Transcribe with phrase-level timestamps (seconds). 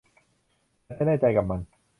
[0.97, 1.59] ฉันแน่ใจกับมัน